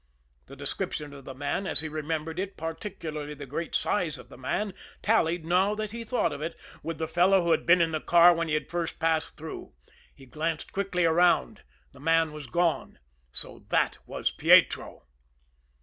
[0.47, 4.35] The description of the man, as he remembered it, particularly the great size of the
[4.37, 7.91] man, tallied, now that he thought of it, with the fellow who had been in
[7.91, 9.73] the car when he had first passed through.
[10.15, 11.61] He glanced quickly around
[11.91, 12.97] the man was gone.
[13.31, 15.03] So that was Pietro!